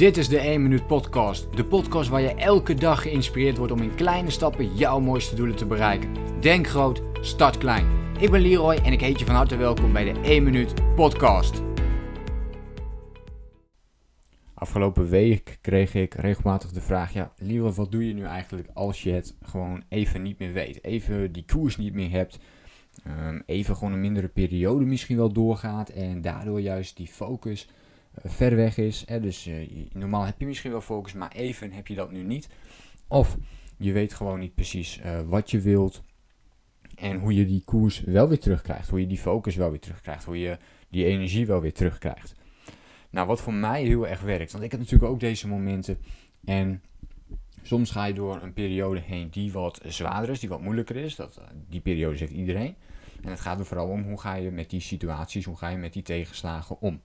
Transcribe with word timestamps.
Dit 0.00 0.16
is 0.16 0.28
de 0.28 0.38
1 0.38 0.62
Minuut 0.62 0.86
Podcast. 0.86 1.56
De 1.56 1.64
podcast 1.64 2.08
waar 2.08 2.20
je 2.20 2.34
elke 2.34 2.74
dag 2.74 3.02
geïnspireerd 3.02 3.56
wordt 3.56 3.72
om 3.72 3.82
in 3.82 3.94
kleine 3.94 4.30
stappen 4.30 4.76
jouw 4.76 5.00
mooiste 5.00 5.34
doelen 5.34 5.56
te 5.56 5.66
bereiken. 5.66 6.14
Denk 6.40 6.66
groot, 6.66 7.02
start 7.20 7.58
klein. 7.58 7.86
Ik 8.18 8.30
ben 8.30 8.40
Leroy 8.40 8.74
en 8.74 8.92
ik 8.92 9.00
heet 9.00 9.18
je 9.18 9.24
van 9.24 9.34
harte 9.34 9.56
welkom 9.56 9.92
bij 9.92 10.12
de 10.12 10.20
1 10.20 10.42
Minuut 10.42 10.94
Podcast. 10.94 11.62
Afgelopen 14.54 15.08
week 15.08 15.58
kreeg 15.60 15.94
ik 15.94 16.14
regelmatig 16.14 16.70
de 16.70 16.80
vraag: 16.80 17.12
Ja, 17.12 17.32
Leroy, 17.36 17.70
wat 17.70 17.92
doe 17.92 18.06
je 18.06 18.14
nu 18.14 18.24
eigenlijk 18.24 18.68
als 18.74 19.02
je 19.02 19.10
het 19.10 19.36
gewoon 19.42 19.82
even 19.88 20.22
niet 20.22 20.38
meer 20.38 20.52
weet? 20.52 20.84
Even 20.84 21.32
die 21.32 21.44
koers 21.44 21.76
niet 21.76 21.94
meer 21.94 22.10
hebt. 22.10 22.38
Um, 23.06 23.42
even 23.46 23.76
gewoon 23.76 23.92
een 23.92 24.00
mindere 24.00 24.28
periode 24.28 24.84
misschien 24.84 25.16
wel 25.16 25.32
doorgaat 25.32 25.88
en 25.88 26.20
daardoor 26.20 26.60
juist 26.60 26.96
die 26.96 27.06
focus 27.06 27.68
ver 28.24 28.56
weg 28.56 28.76
is. 28.76 29.04
Dus 29.04 29.46
uh, 29.46 29.86
normaal 29.92 30.24
heb 30.24 30.40
je 30.40 30.46
misschien 30.46 30.70
wel 30.70 30.80
focus, 30.80 31.12
maar 31.12 31.32
even 31.32 31.72
heb 31.72 31.86
je 31.86 31.94
dat 31.94 32.10
nu 32.10 32.22
niet. 32.22 32.48
Of 33.08 33.36
je 33.76 33.92
weet 33.92 34.14
gewoon 34.14 34.38
niet 34.38 34.54
precies 34.54 35.00
uh, 35.04 35.20
wat 35.20 35.50
je 35.50 35.60
wilt 35.60 36.02
en 36.94 37.18
hoe 37.18 37.34
je 37.34 37.46
die 37.46 37.62
koers 37.64 38.00
wel 38.00 38.28
weer 38.28 38.38
terugkrijgt. 38.38 38.88
Hoe 38.88 39.00
je 39.00 39.06
die 39.06 39.18
focus 39.18 39.56
wel 39.56 39.70
weer 39.70 39.80
terugkrijgt. 39.80 40.24
Hoe 40.24 40.38
je 40.38 40.58
die 40.88 41.04
energie 41.04 41.46
wel 41.46 41.60
weer 41.60 41.72
terugkrijgt. 41.72 42.34
Nou, 43.10 43.26
wat 43.26 43.40
voor 43.40 43.54
mij 43.54 43.82
heel 43.82 44.08
erg 44.08 44.20
werkt, 44.20 44.52
want 44.52 44.64
ik 44.64 44.70
heb 44.70 44.80
natuurlijk 44.80 45.12
ook 45.12 45.20
deze 45.20 45.48
momenten 45.48 45.98
en 46.44 46.82
soms 47.62 47.90
ga 47.90 48.04
je 48.04 48.14
door 48.14 48.42
een 48.42 48.52
periode 48.52 49.00
heen 49.00 49.30
die 49.30 49.52
wat 49.52 49.80
zwaarder 49.84 50.30
is, 50.30 50.40
die 50.40 50.48
wat 50.48 50.60
moeilijker 50.60 50.96
is. 50.96 51.16
Dat, 51.16 51.40
die 51.68 51.80
periode 51.80 52.18
heeft 52.18 52.32
iedereen. 52.32 52.76
En 53.22 53.30
het 53.30 53.40
gaat 53.40 53.58
er 53.58 53.66
vooral 53.66 53.88
om 53.88 54.02
hoe 54.02 54.20
ga 54.20 54.34
je 54.34 54.50
met 54.50 54.70
die 54.70 54.80
situaties, 54.80 55.44
hoe 55.44 55.56
ga 55.56 55.68
je 55.68 55.76
met 55.76 55.92
die 55.92 56.02
tegenslagen 56.02 56.80
om. 56.80 57.02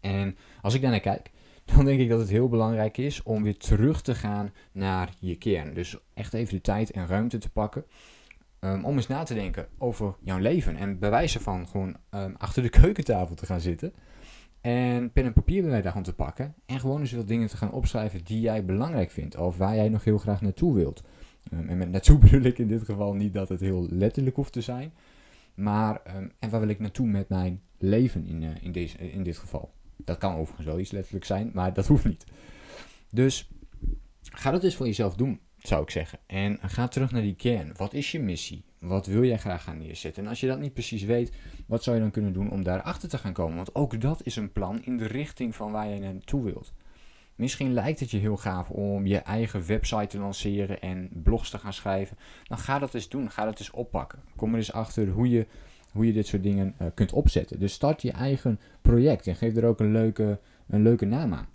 En 0.00 0.36
als 0.62 0.74
ik 0.74 0.80
daar 0.80 0.90
naar 0.90 1.00
kijk, 1.00 1.30
dan 1.74 1.84
denk 1.84 2.00
ik 2.00 2.08
dat 2.08 2.20
het 2.20 2.28
heel 2.28 2.48
belangrijk 2.48 2.98
is 2.98 3.22
om 3.22 3.42
weer 3.42 3.56
terug 3.56 4.02
te 4.02 4.14
gaan 4.14 4.52
naar 4.72 5.10
je 5.18 5.36
kern. 5.36 5.74
Dus 5.74 5.96
echt 6.14 6.34
even 6.34 6.54
de 6.54 6.60
tijd 6.60 6.90
en 6.90 7.06
ruimte 7.06 7.38
te 7.38 7.50
pakken. 7.50 7.84
Um, 8.60 8.84
om 8.84 8.96
eens 8.96 9.06
na 9.06 9.22
te 9.22 9.34
denken 9.34 9.68
over 9.78 10.14
jouw 10.20 10.38
leven. 10.38 10.76
En 10.76 10.98
bij 10.98 11.10
wijze 11.10 11.40
van 11.40 11.68
gewoon 11.68 11.96
um, 12.10 12.34
achter 12.38 12.62
de 12.62 12.68
keukentafel 12.80 13.34
te 13.34 13.46
gaan 13.46 13.60
zitten. 13.60 13.92
En 14.60 15.12
pen 15.12 15.24
en 15.24 15.32
papier 15.32 15.62
bij 15.62 15.70
mij 15.70 15.82
daarvan 15.82 16.02
te 16.02 16.14
pakken. 16.14 16.54
En 16.66 16.80
gewoon 16.80 17.00
eens 17.00 17.12
wat 17.12 17.28
dingen 17.28 17.48
te 17.48 17.56
gaan 17.56 17.72
opschrijven 17.72 18.24
die 18.24 18.40
jij 18.40 18.64
belangrijk 18.64 19.10
vindt. 19.10 19.36
Of 19.36 19.56
waar 19.56 19.74
jij 19.74 19.88
nog 19.88 20.04
heel 20.04 20.18
graag 20.18 20.40
naartoe 20.40 20.74
wilt. 20.74 21.02
Um, 21.52 21.68
en 21.68 21.78
met 21.78 21.90
naartoe 21.90 22.18
bedoel 22.24 22.42
ik 22.42 22.58
in 22.58 22.68
dit 22.68 22.84
geval 22.84 23.14
niet 23.14 23.34
dat 23.34 23.48
het 23.48 23.60
heel 23.60 23.86
letterlijk 23.90 24.36
hoeft 24.36 24.52
te 24.52 24.60
zijn. 24.60 24.92
Maar, 25.54 26.02
en 26.38 26.50
waar 26.50 26.60
wil 26.60 26.68
ik 26.68 26.78
naartoe 26.78 27.06
met 27.06 27.28
mijn 27.28 27.60
leven 27.78 28.26
in, 28.26 28.42
uh, 28.42 28.50
in, 28.60 28.72
deze, 28.72 29.12
in 29.12 29.22
dit 29.22 29.38
geval? 29.38 29.72
Dat 29.96 30.18
kan 30.18 30.34
overigens 30.34 30.66
wel 30.66 30.78
iets 30.78 30.90
letterlijk 30.90 31.24
zijn, 31.24 31.50
maar 31.54 31.74
dat 31.74 31.86
hoeft 31.86 32.04
niet. 32.04 32.24
Dus 33.10 33.48
ga 34.22 34.50
dat 34.50 34.64
eens 34.64 34.74
voor 34.74 34.86
jezelf 34.86 35.14
doen, 35.14 35.40
zou 35.58 35.82
ik 35.82 35.90
zeggen. 35.90 36.18
En 36.26 36.58
ga 36.62 36.88
terug 36.88 37.10
naar 37.10 37.22
die 37.22 37.36
kern. 37.36 37.72
Wat 37.76 37.92
is 37.92 38.12
je 38.12 38.20
missie? 38.20 38.64
Wat 38.78 39.06
wil 39.06 39.24
jij 39.24 39.38
graag 39.38 39.62
gaan 39.62 39.78
neerzetten? 39.78 40.22
En 40.22 40.28
als 40.28 40.40
je 40.40 40.46
dat 40.46 40.58
niet 40.58 40.72
precies 40.72 41.02
weet, 41.02 41.32
wat 41.66 41.82
zou 41.82 41.96
je 41.96 42.02
dan 42.02 42.10
kunnen 42.10 42.32
doen 42.32 42.50
om 42.50 42.62
daarachter 42.62 43.08
te 43.08 43.18
gaan 43.18 43.32
komen? 43.32 43.56
Want 43.56 43.74
ook 43.74 44.00
dat 44.00 44.26
is 44.26 44.36
een 44.36 44.52
plan 44.52 44.84
in 44.84 44.96
de 44.96 45.06
richting 45.06 45.54
van 45.54 45.72
waar 45.72 45.88
je 45.88 46.00
naartoe 46.00 46.44
wilt. 46.44 46.72
Misschien 47.34 47.72
lijkt 47.72 48.00
het 48.00 48.10
je 48.10 48.18
heel 48.18 48.36
gaaf 48.36 48.70
om 48.70 49.06
je 49.06 49.18
eigen 49.18 49.66
website 49.66 50.06
te 50.06 50.18
lanceren 50.18 50.80
en 50.80 51.10
blogs 51.12 51.50
te 51.50 51.58
gaan 51.58 51.72
schrijven. 51.72 52.16
Dan 52.44 52.58
ga 52.58 52.78
dat 52.78 52.94
eens 52.94 53.08
doen. 53.08 53.30
Ga 53.30 53.44
dat 53.44 53.58
eens 53.58 53.70
oppakken. 53.70 54.22
Kom 54.36 54.50
er 54.50 54.56
eens 54.56 54.72
achter 54.72 55.08
hoe 55.08 55.28
je, 55.28 55.46
hoe 55.94 56.06
je 56.06 56.12
dit 56.12 56.26
soort 56.26 56.42
dingen 56.42 56.74
uh, 56.80 56.86
kunt 56.94 57.12
opzetten. 57.12 57.58
Dus 57.58 57.72
start 57.72 58.02
je 58.02 58.12
eigen 58.12 58.60
project 58.80 59.26
en 59.26 59.36
geef 59.36 59.56
er 59.56 59.64
ook 59.64 59.80
een 59.80 59.92
leuke, 59.92 60.38
een 60.66 60.82
leuke 60.82 61.04
naam 61.04 61.34
aan. 61.34 61.48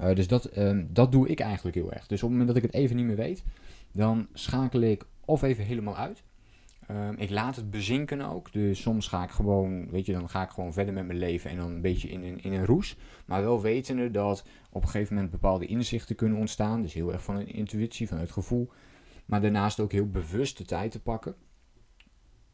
Uh, 0.00 0.14
dus 0.14 0.28
dat, 0.28 0.58
uh, 0.58 0.84
dat 0.88 1.12
doe 1.12 1.28
ik 1.28 1.40
eigenlijk 1.40 1.76
heel 1.76 1.92
erg. 1.92 2.06
Dus 2.06 2.22
op 2.22 2.28
het 2.28 2.38
moment 2.38 2.48
dat 2.48 2.56
ik 2.56 2.72
het 2.72 2.80
even 2.80 2.96
niet 2.96 3.04
meer 3.04 3.16
weet, 3.16 3.44
dan 3.92 4.26
schakel 4.32 4.80
ik 4.80 5.04
of 5.24 5.42
even 5.42 5.64
helemaal 5.64 5.96
uit. 5.96 6.22
Um, 6.90 7.16
ik 7.16 7.30
laat 7.30 7.56
het 7.56 7.70
bezinken 7.70 8.20
ook. 8.20 8.52
Dus 8.52 8.80
soms 8.80 9.08
ga 9.08 9.22
ik 9.22 9.30
gewoon, 9.30 9.90
weet 9.90 10.06
je, 10.06 10.12
dan 10.12 10.28
ga 10.28 10.42
ik 10.42 10.50
gewoon 10.50 10.72
verder 10.72 10.94
met 10.94 11.06
mijn 11.06 11.18
leven 11.18 11.50
en 11.50 11.56
dan 11.56 11.70
een 11.70 11.80
beetje 11.80 12.08
in 12.08 12.22
een, 12.22 12.42
in 12.42 12.52
een 12.52 12.64
roes. 12.64 12.96
Maar 13.24 13.42
wel 13.42 13.60
wetende 13.60 14.10
dat 14.10 14.44
op 14.70 14.82
een 14.82 14.88
gegeven 14.88 15.14
moment 15.14 15.32
bepaalde 15.32 15.66
inzichten 15.66 16.16
kunnen 16.16 16.38
ontstaan. 16.38 16.82
Dus 16.82 16.94
heel 16.94 17.12
erg 17.12 17.22
van 17.22 17.36
een 17.36 17.52
intuïtie, 17.52 18.08
van 18.08 18.18
het 18.18 18.30
gevoel. 18.30 18.70
Maar 19.24 19.40
daarnaast 19.40 19.80
ook 19.80 19.92
heel 19.92 20.10
bewust 20.10 20.58
de 20.58 20.64
tijd 20.64 20.90
te 20.90 21.00
pakken. 21.00 21.34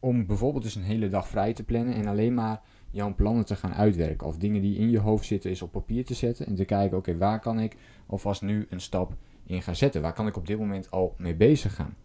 Om 0.02 0.26
bijvoorbeeld 0.26 0.64
dus 0.64 0.74
een 0.74 0.82
hele 0.82 1.08
dag 1.08 1.28
vrij 1.28 1.52
te 1.52 1.64
plannen 1.64 1.94
en 1.94 2.06
alleen 2.06 2.34
maar 2.34 2.60
jouw 2.90 3.14
plannen 3.14 3.46
te 3.46 3.56
gaan 3.56 3.74
uitwerken. 3.74 4.26
Of 4.26 4.36
dingen 4.36 4.62
die 4.62 4.78
in 4.78 4.90
je 4.90 4.98
hoofd 4.98 5.24
zitten 5.24 5.50
is 5.50 5.62
op 5.62 5.72
papier 5.72 6.04
te 6.04 6.14
zetten. 6.14 6.46
En 6.46 6.54
te 6.54 6.64
kijken, 6.64 6.96
oké, 6.96 7.16
waar 7.16 7.40
kan 7.40 7.60
ik 7.60 7.76
alvast 8.06 8.42
nu 8.42 8.66
een 8.70 8.80
stap 8.80 9.16
in 9.46 9.62
gaan 9.62 9.76
zetten? 9.76 10.02
Waar 10.02 10.12
kan 10.12 10.26
ik 10.26 10.36
op 10.36 10.46
dit 10.46 10.58
moment 10.58 10.90
al 10.90 11.14
mee 11.18 11.34
bezig 11.34 11.74
gaan? 11.74 11.96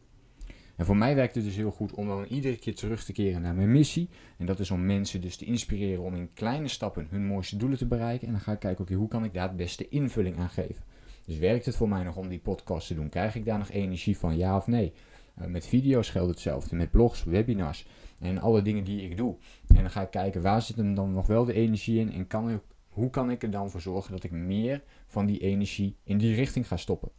En 0.76 0.86
voor 0.86 0.98
mij 0.98 1.16
werkt 1.16 1.36
het 1.36 1.44
dus 1.44 1.56
heel 1.56 1.72
goed 1.72 1.94
om 1.94 2.08
dan 2.08 2.26
iedere 2.26 2.58
keer 2.58 2.76
terug 2.76 3.04
te 3.04 3.12
keren 3.12 3.42
naar 3.42 3.56
mijn 3.56 3.72
missie. 3.72 4.10
En 4.38 4.46
dat 4.46 4.60
is 4.60 4.72
om 4.72 4.86
mensen 4.86 5.22
dus 5.22 5.38
te 5.38 5.46
inspireren 5.46 6.04
om 6.04 6.16
in 6.16 6.34
kleine 6.34 6.68
stappen 6.68 7.08
hun 7.10 7.26
mooiste 7.26 7.58
doelen 7.58 7.78
te 7.78 7.88
bereiken. 7.88 8.28
En 8.28 8.34
dan 8.34 8.42
ga 8.42 8.52
ik 8.52 8.60
kijken, 8.60 8.84
oké, 8.84 8.94
hoe 8.94 9.08
kan 9.08 9.24
ik 9.24 9.34
daar 9.34 9.48
het 9.48 9.58
beste 9.58 9.88
invulling 9.90 10.38
aan 10.38 10.50
geven? 10.50 10.84
Dus 11.26 11.38
werkt 11.38 11.66
het 11.66 11.76
voor 11.76 11.90
mij 11.90 12.04
nog 12.04 12.16
om 12.16 12.28
die 12.28 12.40
podcast 12.40 12.88
te 12.88 12.96
doen? 12.96 13.10
Krijg 13.10 13.36
ik 13.36 13.46
daar 13.46 13.58
nog 13.58 13.70
energie 13.70 14.18
van, 14.18 14.38
ja 14.38 14.56
of 14.56 14.68
nee? 14.68 14.94
Uh, 15.42 15.48
met 15.48 15.68
video's 15.68 16.10
geldt 16.10 16.30
hetzelfde, 16.30 16.76
met 16.76 16.92
blogs, 16.92 17.24
webinars 17.24 17.88
en 18.20 18.38
alle 18.38 18.62
dingen 18.62 18.84
die 18.84 19.02
ik 19.02 19.18
doe. 19.18 19.36
En 19.68 19.82
dan 19.82 19.92
ga 19.92 20.02
ik 20.02 20.10
kijken, 20.10 20.42
waar 20.42 20.62
zit 20.62 20.76
hem 20.76 20.96
dan 20.96 21.14
nog 21.14 21.28
wel 21.28 21.46
de 21.46 21.54
energie 21.54 22.00
in? 22.00 22.12
En 22.12 22.28
kan 22.28 22.50
ik, 22.50 22.60
hoe 22.90 23.10
kan 23.10 23.32
ik 23.32 23.44
er 23.44 23.52
dan 23.52 23.70
voor 23.70 23.82
zorgen 23.82 24.12
dat 24.12 24.24
ik 24.24 24.32
meer 24.32 24.84
van 25.08 25.26
die 25.26 25.40
energie 25.40 25.96
in 26.04 26.18
die 26.18 26.36
richting 26.36 26.68
ga 26.68 26.78
stoppen? 26.78 27.12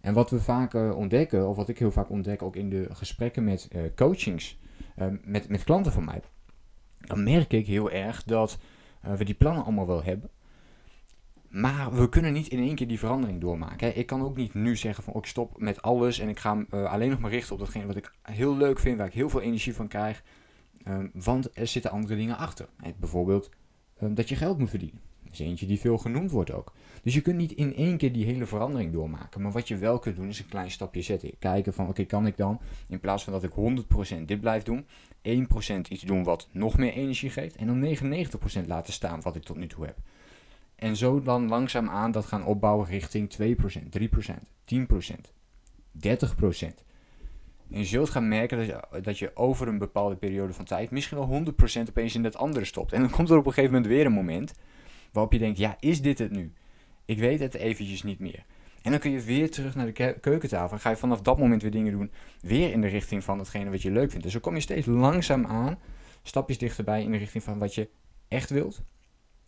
En 0.00 0.14
wat 0.14 0.30
we 0.30 0.40
vaak 0.40 0.74
uh, 0.74 0.96
ontdekken, 0.96 1.48
of 1.48 1.56
wat 1.56 1.68
ik 1.68 1.78
heel 1.78 1.90
vaak 1.90 2.10
ontdek 2.10 2.42
ook 2.42 2.56
in 2.56 2.70
de 2.70 2.86
gesprekken 2.92 3.44
met 3.44 3.68
uh, 3.72 3.82
coachings, 3.94 4.60
met, 5.22 5.48
met 5.48 5.64
klanten 5.64 5.92
van 5.92 6.04
mij, 6.04 6.20
dan 6.98 7.22
merk 7.22 7.52
ik 7.52 7.66
heel 7.66 7.90
erg 7.90 8.22
dat 8.24 8.58
we 9.00 9.24
die 9.24 9.34
plannen 9.34 9.64
allemaal 9.64 9.86
wel 9.86 10.02
hebben. 10.02 10.30
Maar 11.52 11.92
we 11.92 12.08
kunnen 12.08 12.32
niet 12.32 12.48
in 12.48 12.58
één 12.58 12.74
keer 12.74 12.88
die 12.88 12.98
verandering 12.98 13.40
doormaken. 13.40 13.86
Hè. 13.86 13.92
Ik 13.92 14.06
kan 14.06 14.22
ook 14.22 14.36
niet 14.36 14.54
nu 14.54 14.76
zeggen 14.76 15.04
van 15.04 15.12
oh, 15.12 15.18
ik 15.18 15.26
stop 15.26 15.60
met 15.60 15.82
alles 15.82 16.18
en 16.18 16.28
ik 16.28 16.38
ga 16.38 16.64
alleen 16.70 17.10
nog 17.10 17.20
maar 17.20 17.30
richten 17.30 17.52
op 17.52 17.58
datgene 17.58 17.86
wat 17.86 17.96
ik 17.96 18.12
heel 18.22 18.56
leuk 18.56 18.78
vind, 18.78 18.96
waar 18.96 19.06
ik 19.06 19.12
heel 19.12 19.30
veel 19.30 19.40
energie 19.40 19.74
van 19.74 19.88
krijg. 19.88 20.22
Ehm, 20.84 21.06
want 21.12 21.58
er 21.58 21.66
zitten 21.66 21.90
andere 21.90 22.16
dingen 22.16 22.36
achter. 22.36 22.68
Bijvoorbeeld 22.96 23.50
ehm, 23.98 24.14
dat 24.14 24.28
je 24.28 24.36
geld 24.36 24.58
moet 24.58 24.70
verdienen. 24.70 25.00
Dat 25.22 25.32
is 25.32 25.46
eentje 25.46 25.66
die 25.66 25.80
veel 25.80 25.98
genoemd 25.98 26.30
wordt 26.30 26.52
ook. 26.52 26.72
Dus 27.02 27.14
je 27.14 27.20
kunt 27.20 27.36
niet 27.36 27.52
in 27.52 27.74
één 27.74 27.96
keer 27.96 28.12
die 28.12 28.24
hele 28.24 28.46
verandering 28.46 28.92
doormaken. 28.92 29.42
Maar 29.42 29.52
wat 29.52 29.68
je 29.68 29.76
wel 29.76 29.98
kunt 29.98 30.16
doen 30.16 30.28
is 30.28 30.38
een 30.38 30.48
klein 30.48 30.70
stapje 30.70 31.02
zetten. 31.02 31.30
Kijken 31.38 31.74
van 31.74 31.88
oké, 31.88 32.04
kan 32.04 32.26
ik 32.26 32.36
dan 32.36 32.60
in 32.88 33.00
plaats 33.00 33.24
van 33.24 33.32
dat 33.32 33.42
ik 33.42 33.52
100% 34.20 34.24
dit 34.26 34.40
blijf 34.40 34.62
doen, 34.62 34.86
1% 35.22 35.88
iets 35.88 36.02
doen 36.02 36.24
wat 36.24 36.48
nog 36.50 36.78
meer 36.78 36.92
energie 36.92 37.30
geeft. 37.30 37.56
En 37.56 37.66
dan 37.66 37.96
99% 38.64 38.66
laten 38.66 38.92
staan 38.92 39.20
wat 39.20 39.36
ik 39.36 39.42
tot 39.42 39.56
nu 39.56 39.66
toe 39.66 39.84
heb. 39.84 39.96
En 40.82 40.96
zo 40.96 41.20
dan 41.20 41.48
langzaam 41.48 41.88
aan 41.88 42.10
dat 42.10 42.24
gaan 42.24 42.44
opbouwen 42.44 42.86
richting 42.86 43.30
2%, 43.30 43.44
3%, 43.98 44.06
10%, 44.64 44.80
30%. 45.92 46.84
En 47.70 47.78
je 47.78 47.84
zult 47.84 48.10
gaan 48.10 48.28
merken 48.28 48.58
dat 48.58 48.66
je, 48.66 49.00
dat 49.02 49.18
je 49.18 49.30
over 49.36 49.68
een 49.68 49.78
bepaalde 49.78 50.16
periode 50.16 50.52
van 50.52 50.64
tijd 50.64 50.90
misschien 50.90 51.18
wel 51.18 51.42
100% 51.84 51.88
opeens 51.88 52.14
in 52.14 52.24
het 52.24 52.36
andere 52.36 52.64
stopt. 52.64 52.92
En 52.92 53.00
dan 53.00 53.10
komt 53.10 53.30
er 53.30 53.36
op 53.36 53.46
een 53.46 53.52
gegeven 53.52 53.74
moment 53.74 53.92
weer 53.92 54.06
een 54.06 54.12
moment 54.12 54.54
waarop 55.12 55.32
je 55.32 55.38
denkt, 55.38 55.58
ja, 55.58 55.76
is 55.80 56.02
dit 56.02 56.18
het 56.18 56.30
nu? 56.30 56.52
Ik 57.04 57.18
weet 57.18 57.40
het 57.40 57.54
eventjes 57.54 58.02
niet 58.02 58.18
meer. 58.18 58.44
En 58.82 58.90
dan 58.90 59.00
kun 59.00 59.10
je 59.10 59.20
weer 59.20 59.50
terug 59.50 59.74
naar 59.74 59.86
de 59.86 59.92
ke 59.92 60.16
keukentafel. 60.20 60.76
En 60.76 60.82
ga 60.82 60.90
je 60.90 60.96
vanaf 60.96 61.20
dat 61.20 61.38
moment 61.38 61.62
weer 61.62 61.70
dingen 61.70 61.92
doen. 61.92 62.10
Weer 62.40 62.72
in 62.72 62.80
de 62.80 62.88
richting 62.88 63.24
van 63.24 63.38
datgene 63.38 63.70
wat 63.70 63.82
je 63.82 63.90
leuk 63.90 64.10
vindt. 64.10 64.24
Dus 64.24 64.32
zo 64.32 64.40
kom 64.40 64.54
je 64.54 64.60
steeds 64.60 64.86
langzaam 64.86 65.46
aan. 65.46 65.78
Stapjes 66.22 66.58
dichterbij 66.58 67.02
in 67.02 67.10
de 67.10 67.18
richting 67.18 67.42
van 67.42 67.58
wat 67.58 67.74
je 67.74 67.88
echt 68.28 68.50
wilt. 68.50 68.82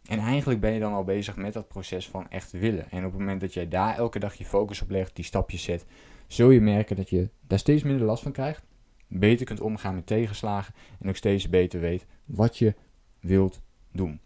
En 0.09 0.19
eigenlijk 0.19 0.61
ben 0.61 0.73
je 0.73 0.81
dan 0.81 0.93
al 0.93 1.05
bezig 1.05 1.37
met 1.37 1.53
dat 1.53 1.69
proces 1.69 2.09
van 2.09 2.31
echt 2.31 2.53
willen. 2.53 2.91
En 2.91 3.05
op 3.05 3.11
het 3.11 3.21
moment 3.21 3.41
dat 3.41 3.55
jij 3.55 3.69
daar 3.69 3.97
elke 3.97 4.19
dag 4.19 4.35
je 4.35 4.45
focus 4.45 4.83
op 4.83 4.91
legt, 4.91 5.17
die 5.17 5.25
stapjes 5.25 5.63
zet, 5.63 5.87
zul 6.27 6.51
je 6.51 6.61
merken 6.61 6.97
dat 6.97 7.11
je 7.11 7.29
daar 7.47 7.59
steeds 7.59 7.83
minder 7.83 8.07
last 8.07 8.23
van 8.23 8.33
krijgt. 8.33 8.63
Beter 9.07 9.47
kunt 9.47 9.61
omgaan 9.61 9.95
met 9.95 10.07
tegenslagen. 10.07 10.75
En 11.01 11.09
ook 11.09 11.17
steeds 11.17 11.49
beter 11.49 11.81
weet 11.81 12.07
wat 12.25 12.59
je 12.59 12.75
wilt 13.21 13.61
doen. 13.93 14.21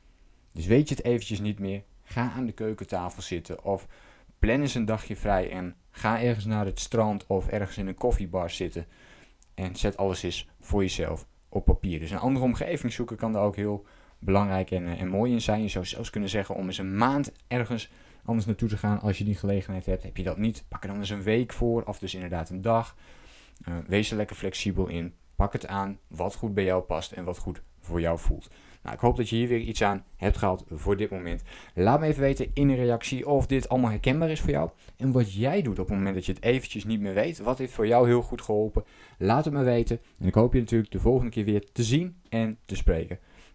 Dus 0.53 0.67
weet 0.67 0.89
je 0.89 0.95
het 0.95 1.05
eventjes 1.05 1.41
niet 1.41 1.59
meer, 1.59 1.83
ga 2.03 2.33
aan 2.33 2.47
de 2.47 2.53
keukentafel 2.53 3.23
zitten 3.23 3.65
of 3.65 3.87
plan 4.39 4.61
eens 4.61 4.75
een 4.75 4.85
dagje 4.85 5.17
vrij 5.17 5.51
en 5.51 5.77
ga 5.91 6.23
ergens 6.23 6.45
naar 6.45 6.65
het 6.65 6.81
strand 6.81 7.27
of 7.27 7.49
ergens 7.49 7.79
in 7.79 7.87
een 7.87 7.95
koffiebar 7.95 8.51
zitten 8.51 8.87
en 9.55 9.77
zet 9.77 9.97
alles 9.97 10.23
eens 10.23 10.49
voor 10.61 10.83
jezelf 10.83 11.27
op 11.49 11.65
papier. 11.65 11.99
Dus 11.99 12.11
een 12.11 12.19
andere 12.19 12.45
omgeving 12.45 12.93
zoeken 12.93 13.17
kan 13.17 13.33
daar 13.33 13.43
ook 13.43 13.57
heel 13.57 13.87
belangrijk 14.19 14.71
en, 14.71 14.87
en 14.87 15.09
mooi 15.09 15.33
in 15.33 15.41
zijn. 15.41 15.63
Je 15.63 15.69
zou 15.69 15.85
zelfs 15.85 16.11
kunnen 16.11 16.29
zeggen 16.29 16.55
om 16.55 16.67
eens 16.67 16.79
een 16.79 16.97
maand 16.97 17.33
ergens 17.47 17.91
anders 18.25 18.47
naartoe 18.47 18.69
te 18.69 18.77
gaan 18.77 19.01
als 19.01 19.19
je 19.19 19.25
die 19.25 19.35
gelegenheid 19.35 19.87
hebt. 19.87 20.03
Heb 20.03 20.17
je 20.17 20.23
dat 20.23 20.39
niet, 20.39 20.65
pak 20.69 20.83
er 20.83 20.89
dan 20.89 20.99
eens 20.99 21.11
een 21.11 21.23
week 21.23 21.53
voor 21.53 21.83
of 21.83 21.99
dus 21.99 22.15
inderdaad 22.15 22.51
een 22.51 22.63
dag. 22.63 22.97
Uh, 23.69 23.75
wees 23.87 24.11
er 24.11 24.17
lekker 24.17 24.37
flexibel 24.37 24.87
in. 24.87 25.15
Pak 25.37 25.53
het 25.53 25.67
aan 25.67 25.99
wat 26.07 26.35
goed 26.35 26.55
bij 26.55 26.65
jou 26.65 26.83
past 26.83 27.13
en 27.13 27.25
wat 27.25 27.39
goed 27.39 27.63
voor 27.81 28.01
jou 28.01 28.19
voelt. 28.19 28.51
Nou, 28.83 28.95
ik 28.95 29.01
hoop 29.01 29.17
dat 29.17 29.29
je 29.29 29.37
hier 29.37 29.49
weer 29.49 29.61
iets 29.61 29.83
aan 29.83 30.05
hebt 30.17 30.37
gehad 30.37 30.65
voor 30.71 30.97
dit 30.97 31.11
moment. 31.11 31.43
Laat 31.75 32.01
me 32.01 32.07
even 32.07 32.23
weten 32.23 32.51
in 32.55 32.69
een 32.69 32.77
reactie 32.77 33.27
of 33.29 33.47
dit 33.47 33.69
allemaal 33.69 33.91
herkenbaar 33.91 34.31
is 34.31 34.41
voor 34.41 34.51
jou. 34.51 34.71
En 34.97 35.13
wat 35.13 35.35
jij 35.35 35.63
doet 35.63 35.79
op 35.79 35.89
het 35.89 35.97
moment 35.97 36.15
dat 36.15 36.27
je 36.27 36.33
het 36.33 36.43
eventjes 36.43 36.85
niet 36.85 37.01
meer 37.01 37.15
weet. 37.15 37.39
Wat 37.39 37.59
heeft 37.59 37.73
voor 37.73 37.87
jou 37.87 38.07
heel 38.07 38.23
goed 38.23 38.43
geholpen? 38.43 38.85
Laat 39.19 39.45
het 39.45 39.55
me 39.55 39.63
weten. 39.63 40.01
En 40.19 40.27
ik 40.27 40.35
hoop 40.35 40.53
je 40.53 40.59
natuurlijk 40.59 40.93
de 40.93 41.01
volgende 41.01 41.31
keer 41.31 41.45
weer 41.45 41.73
te 41.73 41.83
zien 41.83 42.17
en 42.29 42.59
te 42.65 42.77
spreken. 42.77 43.19